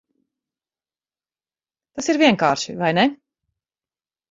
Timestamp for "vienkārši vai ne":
2.23-3.07